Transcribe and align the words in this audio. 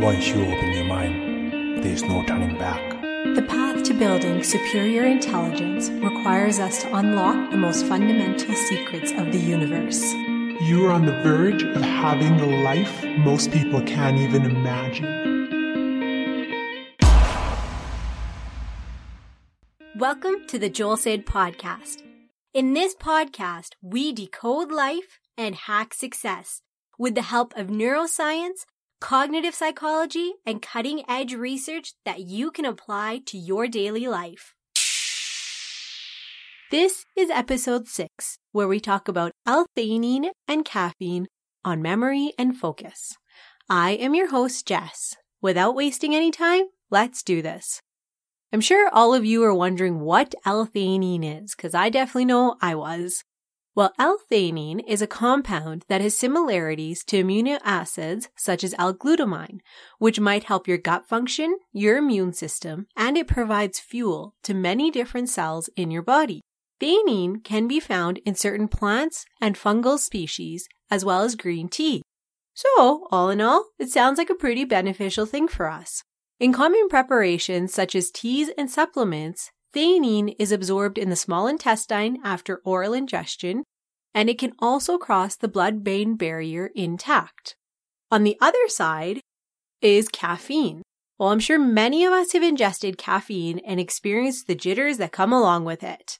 Once 0.00 0.28
you 0.28 0.42
open 0.42 0.72
your 0.72 0.84
mind, 0.84 1.82
there's 1.82 2.02
no 2.02 2.22
turning 2.24 2.54
back. 2.58 3.00
The 3.34 3.40
path 3.48 3.82
to 3.84 3.94
building 3.94 4.42
superior 4.42 5.04
intelligence 5.04 5.88
requires 5.88 6.58
us 6.58 6.82
to 6.82 6.94
unlock 6.94 7.50
the 7.50 7.56
most 7.56 7.86
fundamental 7.86 8.54
secrets 8.54 9.12
of 9.12 9.32
the 9.32 9.38
universe. 9.38 10.02
You 10.60 10.84
are 10.84 10.92
on 10.92 11.06
the 11.06 11.22
verge 11.22 11.62
of 11.62 11.80
having 11.80 12.36
the 12.36 12.62
life 12.62 13.04
most 13.20 13.50
people 13.52 13.80
can't 13.84 14.18
even 14.18 14.44
imagine. 14.44 15.06
Welcome 19.96 20.46
to 20.48 20.58
the 20.58 20.68
Joel 20.68 20.98
Said 20.98 21.24
podcast. 21.24 22.02
In 22.52 22.74
this 22.74 22.94
podcast, 22.94 23.70
we 23.80 24.12
decode 24.12 24.70
life 24.70 25.20
and 25.38 25.54
hack 25.54 25.94
success 25.94 26.60
with 26.98 27.14
the 27.14 27.22
help 27.22 27.56
of 27.56 27.68
neuroscience, 27.68 28.66
cognitive 29.00 29.54
psychology, 29.54 30.34
and 30.44 30.62
cutting 30.62 31.02
edge 31.08 31.34
research 31.34 31.92
that 32.04 32.20
you 32.20 32.50
can 32.50 32.64
apply 32.64 33.20
to 33.26 33.36
your 33.38 33.68
daily 33.68 34.06
life. 34.06 34.54
This 36.70 37.04
is 37.16 37.30
episode 37.30 37.86
6, 37.86 38.38
where 38.52 38.66
we 38.66 38.80
talk 38.80 39.06
about 39.06 39.32
L-theanine 39.46 40.30
and 40.48 40.64
caffeine 40.64 41.28
on 41.64 41.82
memory 41.82 42.32
and 42.38 42.56
focus. 42.56 43.16
I 43.68 43.92
am 43.92 44.14
your 44.14 44.30
host, 44.30 44.66
Jess. 44.66 45.16
Without 45.40 45.74
wasting 45.74 46.14
any 46.14 46.30
time, 46.30 46.64
let's 46.90 47.22
do 47.22 47.42
this. 47.42 47.80
I'm 48.52 48.60
sure 48.60 48.88
all 48.92 49.12
of 49.12 49.24
you 49.24 49.44
are 49.44 49.54
wondering 49.54 50.00
what 50.00 50.34
L-theanine 50.44 51.42
is, 51.42 51.54
because 51.54 51.74
I 51.74 51.90
definitely 51.90 52.24
know 52.24 52.56
I 52.60 52.74
was. 52.74 53.22
Well, 53.76 53.92
L-theanine 53.98 54.82
is 54.88 55.02
a 55.02 55.06
compound 55.06 55.84
that 55.88 56.00
has 56.00 56.16
similarities 56.16 57.04
to 57.04 57.22
amino 57.22 57.60
acids 57.62 58.30
such 58.34 58.64
as 58.64 58.74
L-glutamine, 58.78 59.58
which 59.98 60.18
might 60.18 60.44
help 60.44 60.66
your 60.66 60.78
gut 60.78 61.06
function, 61.06 61.58
your 61.74 61.98
immune 61.98 62.32
system, 62.32 62.86
and 62.96 63.18
it 63.18 63.28
provides 63.28 63.78
fuel 63.78 64.34
to 64.44 64.54
many 64.54 64.90
different 64.90 65.28
cells 65.28 65.68
in 65.76 65.90
your 65.90 66.00
body. 66.00 66.40
Theanine 66.80 67.44
can 67.44 67.68
be 67.68 67.78
found 67.78 68.16
in 68.24 68.34
certain 68.34 68.66
plants 68.66 69.26
and 69.42 69.56
fungal 69.56 69.98
species, 69.98 70.66
as 70.90 71.04
well 71.04 71.20
as 71.20 71.34
green 71.34 71.68
tea. 71.68 72.00
So, 72.54 73.06
all 73.10 73.28
in 73.28 73.42
all, 73.42 73.66
it 73.78 73.90
sounds 73.90 74.16
like 74.16 74.30
a 74.30 74.34
pretty 74.34 74.64
beneficial 74.64 75.26
thing 75.26 75.48
for 75.48 75.70
us. 75.70 76.02
In 76.40 76.50
common 76.50 76.88
preparations 76.88 77.74
such 77.74 77.94
as 77.94 78.10
teas 78.10 78.48
and 78.56 78.70
supplements, 78.70 79.50
Theanine 79.76 80.34
is 80.38 80.52
absorbed 80.52 80.96
in 80.96 81.10
the 81.10 81.16
small 81.16 81.46
intestine 81.46 82.16
after 82.24 82.62
oral 82.64 82.94
ingestion, 82.94 83.62
and 84.14 84.30
it 84.30 84.38
can 84.38 84.54
also 84.58 84.96
cross 84.96 85.36
the 85.36 85.48
blood 85.48 85.84
brain 85.84 86.16
barrier 86.16 86.70
intact. 86.74 87.56
On 88.10 88.24
the 88.24 88.38
other 88.40 88.68
side 88.68 89.20
is 89.82 90.08
caffeine. 90.08 90.80
Well, 91.18 91.28
I'm 91.28 91.40
sure 91.40 91.58
many 91.58 92.06
of 92.06 92.14
us 92.14 92.32
have 92.32 92.42
ingested 92.42 92.96
caffeine 92.96 93.58
and 93.66 93.78
experienced 93.78 94.46
the 94.46 94.54
jitters 94.54 94.96
that 94.96 95.12
come 95.12 95.30
along 95.30 95.66
with 95.66 95.82
it. 95.82 96.18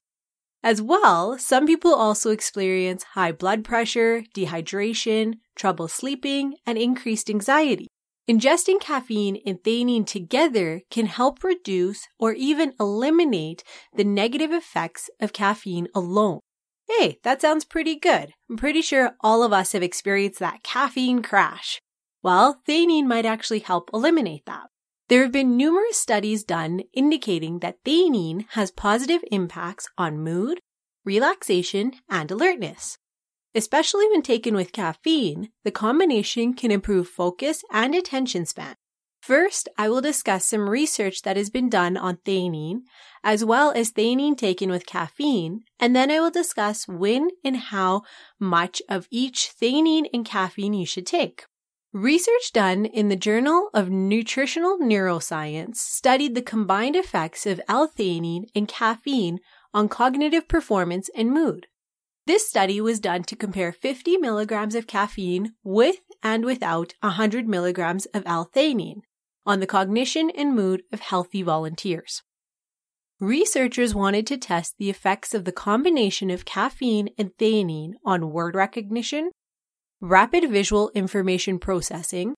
As 0.63 0.83
well, 0.83 1.39
some 1.39 1.67
people 1.67 1.95
also 1.95 2.33
experience 2.33 3.05
high 3.15 3.33
blood 3.33 3.65
pressure, 3.65 4.23
dehydration, 4.35 5.37
trouble 5.55 5.89
sleeping, 5.89 6.57
and 6.67 6.77
increased 6.77 7.31
anxiety. 7.31 7.87
Ingesting 8.29 8.81
caffeine 8.81 9.41
and 9.47 9.63
theanine 9.63 10.05
together 10.05 10.83
can 10.91 11.07
help 11.07 11.45
reduce 11.45 12.09
or 12.19 12.33
even 12.33 12.75
eliminate 12.81 13.63
the 13.95 14.03
negative 14.03 14.51
effects 14.51 15.09
of 15.21 15.33
caffeine 15.33 15.87
alone. 15.95 16.41
Hey, 16.89 17.19
that 17.23 17.41
sounds 17.41 17.65
pretty 17.65 17.95
good. 17.97 18.33
I'm 18.51 18.57
pretty 18.57 18.83
sure 18.83 19.15
all 19.21 19.45
of 19.45 19.53
us 19.53 19.73
have 19.73 19.83
experienced 19.83 20.41
that 20.41 20.65
caffeine 20.65 21.23
crash. 21.23 21.81
Well, 22.21 22.61
theanine 22.69 23.07
might 23.07 23.27
actually 23.27 23.61
help 23.61 23.91
eliminate 23.95 24.45
that. 24.47 24.71
There 25.09 25.23
have 25.23 25.33
been 25.33 25.57
numerous 25.57 25.97
studies 25.97 26.43
done 26.43 26.81
indicating 26.93 27.61
that 27.61 27.85
theanine 27.85 28.47
has 28.51 28.73
positive 28.73 29.23
impacts 29.31 29.89
on 29.97 30.19
mood, 30.19 30.59
relaxation, 31.05 31.93
and 32.11 32.29
alertness. 32.33 32.99
Especially 33.57 34.07
when 34.11 34.21
taken 34.21 34.55
with 34.55 34.71
caffeine, 34.71 35.49
the 35.65 35.71
combination 35.71 36.53
can 36.53 36.71
improve 36.71 37.09
focus 37.09 37.65
and 37.73 37.95
attention 37.95 38.45
span. 38.45 38.75
First, 39.23 39.71
I 39.79 39.89
will 39.89 40.03
discuss 40.03 40.45
some 40.45 40.69
research 40.69 41.23
that 41.23 41.39
has 41.39 41.49
been 41.49 41.71
done 41.71 41.97
on 41.97 42.19
theanine, 42.19 42.83
as 43.25 43.47
well 43.47 43.71
as 43.71 43.93
theanine 43.93 44.37
taken 44.37 44.71
with 44.71 44.85
caffeine, 44.85 45.63
and 45.81 45.97
then 45.97 46.11
I 46.11 46.21
will 46.21 46.31
discuss 46.31 46.87
when 46.87 47.31
and 47.43 47.57
how 47.57 48.03
much 48.39 48.83
of 48.91 49.09
each 49.11 49.51
theanine 49.59 50.05
and 50.13 50.27
caffeine 50.27 50.75
you 50.75 50.85
should 50.85 51.07
take. 51.07 51.47
Research 51.95 52.53
done 52.53 52.85
in 52.85 53.09
the 53.09 53.17
Journal 53.17 53.71
of 53.73 53.89
Nutritional 53.89 54.77
Neuroscience 54.79 55.77
studied 55.77 56.35
the 56.35 56.43
combined 56.43 56.95
effects 56.95 57.47
of 57.47 57.59
L-theanine 57.69 58.45
and 58.55 58.69
caffeine 58.69 59.39
on 59.73 59.89
cognitive 59.89 60.47
performance 60.47 61.09
and 61.17 61.31
mood. 61.31 61.69
This 62.27 62.49
study 62.49 62.81
was 62.81 62.99
done 62.99 63.23
to 63.25 63.37
compare 63.37 63.71
50 63.71 64.17
milligrams 64.17 64.75
of 64.75 64.89
caffeine 64.89 65.53
with 65.63 66.01
and 66.25 66.45
without 66.45 66.95
100 67.01 67.47
milligrams 67.47 68.07
of 68.07 68.25
L-theanine 68.27 69.03
on 69.47 69.61
the 69.61 69.67
cognition 69.67 70.31
and 70.31 70.53
mood 70.53 70.83
of 70.93 70.99
healthy 70.99 71.43
volunteers. 71.43 72.23
Researchers 73.21 73.95
wanted 73.95 74.27
to 74.27 74.37
test 74.37 74.75
the 74.77 74.91
effects 74.91 75.35
of 75.35 75.45
the 75.45 75.53
combination 75.53 76.29
of 76.29 76.45
caffeine 76.45 77.11
and 77.17 77.31
theanine 77.39 77.93
on 78.05 78.33
word 78.33 78.57
recognition, 78.57 79.31
rapid 80.01 80.51
visual 80.51 80.91
information 80.97 81.61
processing, 81.61 82.35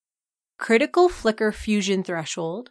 critical 0.59 1.09
flicker 1.09 1.51
fusion 1.51 2.05
threshold, 2.05 2.71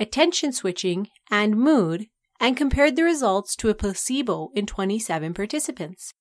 attention 0.00 0.52
switching, 0.52 1.08
and 1.30 1.56
mood, 1.56 2.08
and 2.40 2.56
compared 2.56 2.96
the 2.96 3.04
results 3.04 3.54
to 3.54 3.68
a 3.68 3.74
placebo 3.74 4.50
in 4.54 4.66
27 4.66 5.32
participants. 5.32 6.12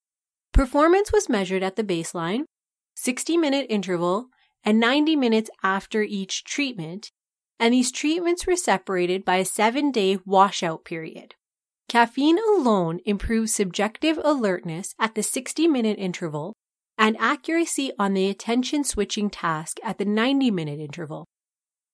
Performance 0.55 1.11
was 1.11 1.27
measured 1.27 1.63
at 1.63 1.75
the 1.75 1.83
baseline, 1.83 2.45
60 2.95 3.35
minute 3.35 3.65
interval, 3.69 4.29
and 4.63 4.79
90 4.79 5.17
minutes 5.17 5.49
after 5.63 6.01
each 6.01 6.45
treatment, 6.45 7.11
and 7.59 7.73
these 7.73 7.91
treatments 7.91 8.47
were 8.47 8.55
separated 8.55 9.25
by 9.25 9.35
a 9.35 9.43
seven 9.43 9.91
day 9.91 10.17
washout 10.25 10.85
period. 10.85 11.35
Caffeine 11.89 12.39
alone 12.55 13.01
improves 13.05 13.53
subjective 13.53 14.17
alertness 14.23 14.95
at 14.97 15.13
the 15.13 15.23
60 15.23 15.67
minute 15.67 15.99
interval 15.99 16.53
and 16.97 17.17
accuracy 17.19 17.91
on 17.99 18.13
the 18.13 18.29
attention 18.29 18.85
switching 18.85 19.29
task 19.29 19.75
at 19.83 19.97
the 19.97 20.05
90 20.05 20.51
minute 20.51 20.79
interval. 20.79 21.25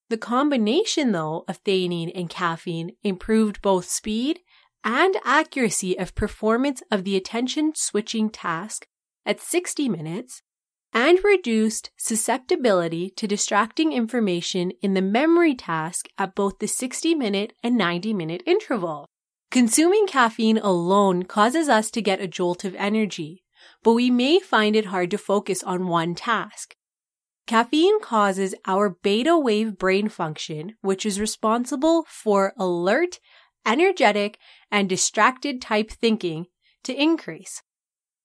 The 0.09 0.19
combination, 0.19 1.13
though, 1.13 1.45
of 1.47 1.63
theanine 1.63 2.11
and 2.13 2.29
caffeine 2.29 2.91
improved 3.01 3.59
both 3.63 3.89
speed 3.89 4.41
and 4.83 5.15
accuracy 5.23 5.97
of 5.97 6.15
performance 6.15 6.81
of 6.91 7.03
the 7.03 7.15
attention 7.15 7.73
switching 7.75 8.29
task 8.29 8.87
at 9.25 9.39
60 9.39 9.89
minutes 9.89 10.41
and 10.93 11.23
reduced 11.23 11.91
susceptibility 11.97 13.09
to 13.11 13.27
distracting 13.27 13.93
information 13.93 14.71
in 14.81 14.93
the 14.93 15.01
memory 15.01 15.55
task 15.55 16.07
at 16.17 16.35
both 16.35 16.59
the 16.59 16.67
60 16.67 17.15
minute 17.15 17.53
and 17.63 17.77
90 17.77 18.13
minute 18.13 18.43
interval. 18.45 19.07
Consuming 19.51 20.07
caffeine 20.07 20.57
alone 20.57 21.23
causes 21.23 21.69
us 21.69 21.91
to 21.91 22.01
get 22.01 22.21
a 22.21 22.27
jolt 22.27 22.63
of 22.63 22.75
energy, 22.75 23.43
but 23.83 23.93
we 23.93 24.09
may 24.09 24.39
find 24.39 24.75
it 24.75 24.85
hard 24.85 25.11
to 25.11 25.17
focus 25.17 25.63
on 25.63 25.87
one 25.87 26.15
task. 26.15 26.75
Caffeine 27.47 27.99
causes 27.99 28.55
our 28.65 28.89
beta 28.89 29.37
wave 29.37 29.77
brain 29.77 30.07
function, 30.07 30.75
which 30.81 31.05
is 31.05 31.19
responsible 31.19 32.05
for 32.07 32.53
alert 32.57 33.19
energetic, 33.65 34.37
and 34.71 34.87
distracted 34.87 35.61
type 35.61 35.91
thinking 35.91 36.47
to 36.83 36.93
increase. 36.93 37.61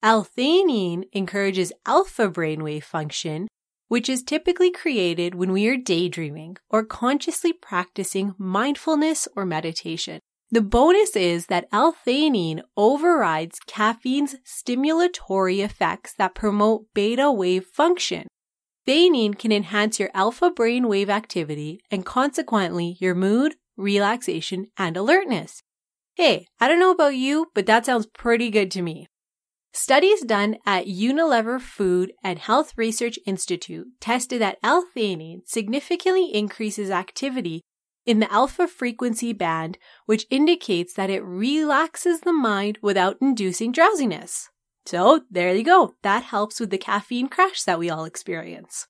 L-theanine 0.03 1.05
encourages 1.13 1.73
alpha 1.85 2.29
brainwave 2.29 2.85
function, 2.85 3.49
which 3.89 4.09
is 4.09 4.23
typically 4.23 4.71
created 4.71 5.35
when 5.35 5.53
we 5.53 5.67
are 5.69 5.77
daydreaming 5.77 6.57
or 6.71 6.85
consciously 6.85 7.53
practicing 7.53 8.35
mindfulness 8.39 9.27
or 9.35 9.45
meditation. 9.45 10.21
The 10.51 10.61
bonus 10.61 11.17
is 11.17 11.47
that 11.47 11.67
L-theanine 11.73 12.63
overrides 12.77 13.59
caffeine's 13.67 14.37
stimulatory 14.45 15.65
effects 15.65 16.15
that 16.19 16.37
promote 16.37 16.87
beta 16.95 17.33
wave 17.33 17.67
function. 17.67 18.29
Theanine 18.87 19.37
can 19.37 19.51
enhance 19.51 19.99
your 19.99 20.11
alpha 20.15 20.51
brainwave 20.51 21.09
activity 21.09 21.81
and 21.91 22.07
consequently 22.07 22.97
your 23.01 23.17
mood, 23.17 23.57
relaxation, 23.77 24.69
and 24.79 24.97
alertness. 24.97 25.63
Hey, 26.17 26.47
I 26.59 26.67
don't 26.67 26.79
know 26.79 26.93
about 26.93 27.15
you, 27.15 27.49
but 27.53 27.67
that 27.67 27.85
sounds 27.85 28.07
pretty 28.07 28.49
good 28.49 28.71
to 28.71 28.81
me. 28.81 29.07
Studies 29.75 30.23
done 30.23 30.57
at 30.65 30.87
Unilever 30.87 31.61
Food 31.61 32.15
and 32.25 32.39
Health 32.39 32.73
Research 32.75 33.19
Institute 33.27 33.89
tested 34.01 34.41
that 34.41 34.57
L-theanine 34.63 35.41
significantly 35.45 36.35
increases 36.35 36.91
activity 36.91 37.61
in 38.07 38.21
the 38.21 38.33
alpha 38.33 38.67
frequency 38.67 39.35
band, 39.35 39.77
which 40.07 40.25
indicates 40.31 40.95
that 40.95 41.11
it 41.11 41.23
relaxes 41.23 42.21
the 42.21 42.33
mind 42.33 42.79
without 42.81 43.19
inducing 43.21 43.71
drowsiness. 43.71 44.49
So 44.87 45.21
there 45.31 45.55
you 45.55 45.65
go. 45.65 45.97
That 46.03 46.23
helps 46.23 46.59
with 46.59 46.71
the 46.71 46.79
caffeine 46.79 47.29
crash 47.29 47.63
that 47.65 47.79
we 47.79 47.91
all 47.91 48.07
experience. 48.07 48.87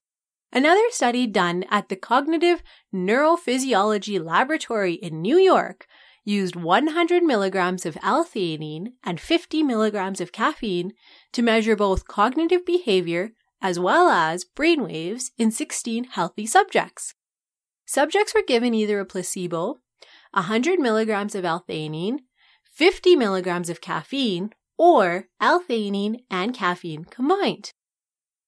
Another 0.53 0.89
study 0.91 1.27
done 1.27 1.65
at 1.69 1.89
the 1.89 1.97
Cognitive 1.97 2.63
Neurophysiology 2.95 4.23
Laboratory 4.23 4.93
in 4.93 5.21
New 5.21 5.37
York 5.37 5.87
used 6.27 6.57
100 6.57 7.23
milligrams 7.23 7.85
of 7.85 7.97
L-theanine 8.03 8.89
and 9.03 9.19
50 9.19 9.63
milligrams 9.63 10.19
of 10.19 10.33
caffeine 10.33 10.91
to 11.31 11.41
measure 11.41 11.75
both 11.75 12.07
cognitive 12.07 12.65
behavior 12.65 13.31
as 13.61 13.79
well 13.79 14.09
as 14.09 14.45
brainwaves 14.45 15.31
in 15.37 15.51
16 15.51 16.03
healthy 16.03 16.45
subjects. 16.45 17.13
Subjects 17.85 18.35
were 18.35 18.43
given 18.45 18.73
either 18.73 18.99
a 18.99 19.05
placebo, 19.05 19.77
100 20.33 20.79
milligrams 20.79 21.33
of 21.33 21.45
L-theanine, 21.45 22.17
50 22.65 23.15
milligrams 23.15 23.69
of 23.69 23.79
caffeine, 23.79 24.49
or 24.77 25.29
L-theanine 25.39 26.17
and 26.29 26.53
caffeine 26.53 27.05
combined. 27.05 27.71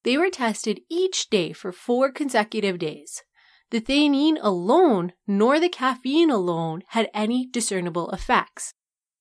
They 0.03 0.17
were 0.17 0.29
tested 0.29 0.81
each 0.89 1.29
day 1.29 1.53
for 1.53 1.71
four 1.71 2.11
consecutive 2.11 2.77
days. 2.77 3.23
The 3.71 3.81
theanine 3.81 4.39
alone 4.41 5.13
nor 5.27 5.59
the 5.59 5.69
caffeine 5.69 6.31
alone 6.31 6.81
had 6.89 7.09
any 7.13 7.45
discernible 7.45 8.09
effects. 8.09 8.73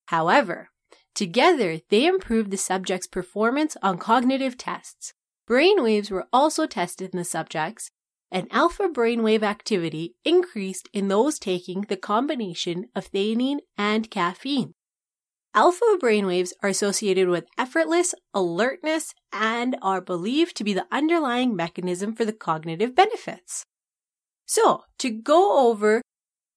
However, 0.07 0.69
together 1.13 1.79
they 1.89 2.07
improved 2.07 2.49
the 2.49 2.57
subject's 2.57 3.05
performance 3.05 3.77
on 3.83 3.99
cognitive 3.99 4.57
tests. 4.57 5.13
Brainwaves 5.47 6.09
were 6.09 6.27
also 6.33 6.65
tested 6.65 7.11
in 7.13 7.17
the 7.17 7.25
subjects, 7.25 7.91
and 8.31 8.47
alpha 8.51 8.87
brainwave 8.87 9.43
activity 9.43 10.15
increased 10.23 10.89
in 10.93 11.07
those 11.07 11.39
taking 11.39 11.81
the 11.81 11.97
combination 11.97 12.85
of 12.95 13.11
theanine 13.11 13.59
and 13.77 14.09
caffeine. 14.09 14.73
Alpha 15.53 15.97
brainwaves 16.01 16.53
are 16.61 16.69
associated 16.69 17.27
with 17.27 17.47
effortless 17.57 18.13
alertness 18.33 19.13
and 19.33 19.75
are 19.81 20.01
believed 20.01 20.55
to 20.55 20.63
be 20.63 20.73
the 20.73 20.87
underlying 20.91 21.55
mechanism 21.55 22.15
for 22.15 22.23
the 22.23 22.33
cognitive 22.33 22.95
benefits. 22.95 23.65
So, 24.49 24.85
to 24.97 25.11
go 25.11 25.69
over 25.69 26.01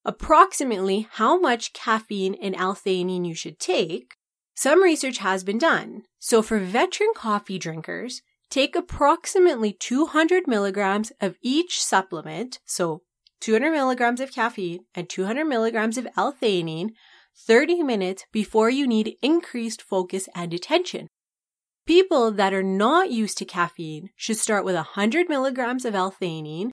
approximately 0.03 1.07
how 1.11 1.39
much 1.39 1.73
caffeine 1.73 2.33
and 2.33 2.55
L-theanine 2.55 3.27
you 3.27 3.35
should 3.35 3.59
take, 3.59 4.15
some 4.55 4.81
research 4.81 5.19
has 5.19 5.43
been 5.43 5.59
done. 5.59 6.01
So, 6.17 6.41
for 6.41 6.57
veteran 6.57 7.11
coffee 7.15 7.59
drinkers, 7.59 8.23
take 8.49 8.75
approximately 8.75 9.73
200 9.73 10.47
milligrams 10.47 11.11
of 11.21 11.35
each 11.43 11.79
supplement, 11.83 12.59
so 12.65 13.03
200 13.41 13.69
milligrams 13.69 14.19
of 14.19 14.31
caffeine 14.31 14.85
and 14.95 15.07
200 15.07 15.45
milligrams 15.45 15.95
of 15.95 16.07
L-theanine 16.17 16.93
30 17.45 17.83
minutes 17.83 18.25
before 18.31 18.71
you 18.71 18.87
need 18.87 19.17
increased 19.21 19.83
focus 19.83 20.27
and 20.33 20.51
attention. 20.51 21.09
People 21.85 22.31
that 22.31 22.55
are 22.55 22.63
not 22.63 23.11
used 23.11 23.37
to 23.37 23.45
caffeine 23.45 24.09
should 24.15 24.37
start 24.37 24.65
with 24.65 24.73
100 24.73 25.29
milligrams 25.29 25.85
of 25.85 25.93
L-theanine, 25.93 26.71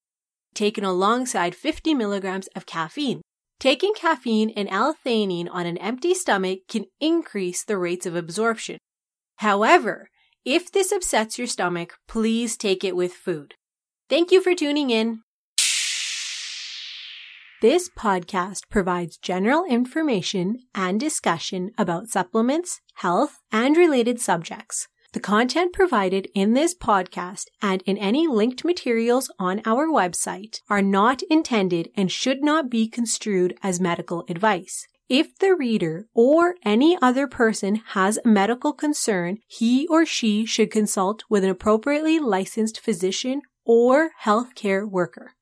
taken 0.55 0.85
alongside 0.85 1.55
50 1.55 1.95
milligrams 1.95 2.49
of 2.57 2.67
caffeine. 2.67 3.23
Taking 3.59 3.93
caffeine 3.95 4.51
and 4.51 4.69
L-theanine 4.71 5.49
on 5.51 5.67
an 5.67 5.77
empty 5.79 6.15
stomach 6.15 6.61
can 6.69 6.87
increase 7.01 7.65
the 7.65 7.77
rates 7.77 8.07
of 8.07 8.17
absorption. 8.17 8.79
However, 9.37 10.09
if 10.45 10.73
this 10.73 10.93
upsets 10.93 11.37
your 11.37 11.47
stomach, 11.47 11.95
please 12.09 12.57
take 12.57 12.83
it 12.83 12.97
with 12.97 13.13
food. 13.13 13.55
Thank 14.09 14.33
you 14.33 14.43
for 14.43 14.55
tuning 14.55 14.91
in. 14.91 15.21
This 17.61 17.91
podcast 17.91 18.71
provides 18.71 19.19
general 19.19 19.67
information 19.67 20.61
and 20.75 20.99
discussion 20.99 21.73
about 21.77 22.09
supplements, 22.09 22.81
health, 22.95 23.41
and 23.53 23.77
related 23.77 24.19
subjects. 24.19 24.89
The 25.13 25.21
content 25.21 25.73
provided 25.73 26.29
in 26.35 26.55
this 26.55 26.75
podcast 26.75 27.47
and 27.61 27.83
in 27.83 27.99
any 27.99 28.29
linked 28.29 28.65
materials 28.65 29.31
on 29.39 29.61
our 29.65 29.89
website 29.89 30.61
are 30.69 30.83
not 30.83 31.23
intended 31.29 31.91
and 31.97 32.13
should 32.13 32.43
not 32.43 32.71
be 32.71 32.89
construed 32.89 33.57
as 33.63 33.81
medical 33.81 34.25
advice. 34.29 34.87
If 35.09 35.37
the 35.39 35.57
reader 35.57 36.07
or 36.15 36.55
any 36.65 36.97
other 37.03 37.27
person 37.27 37.83
has 37.95 38.21
a 38.25 38.29
medical 38.29 38.73
concern, 38.73 39.39
he 39.49 39.89
or 39.89 40.07
she 40.07 40.47
should 40.47 40.71
consult 40.71 41.25
with 41.29 41.43
an 41.43 41.51
appropriately 41.51 42.21
licensed 42.21 42.79
physician 42.79 43.43
or 43.65 44.11
healthcare 44.23 44.89
worker 44.89 45.33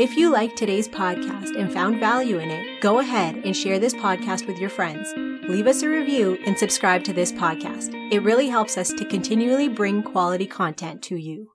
If 0.00 0.16
you 0.16 0.30
liked 0.30 0.56
today's 0.56 0.88
podcast 0.88 1.56
and 1.56 1.72
found 1.72 2.00
value 2.00 2.38
in 2.38 2.50
it, 2.50 2.80
go 2.80 2.98
ahead 2.98 3.36
and 3.44 3.56
share 3.56 3.78
this 3.78 3.94
podcast 3.94 4.46
with 4.46 4.58
your 4.58 4.70
friends. 4.70 5.12
Leave 5.48 5.66
us 5.66 5.82
a 5.82 5.88
review 5.88 6.38
and 6.46 6.58
subscribe 6.58 7.04
to 7.04 7.12
this 7.12 7.32
podcast. 7.32 7.94
It 8.12 8.22
really 8.22 8.48
helps 8.48 8.76
us 8.76 8.88
to 8.88 9.04
continually 9.04 9.68
bring 9.68 10.02
quality 10.02 10.46
content 10.46 11.00
to 11.02 11.16
you. 11.16 11.53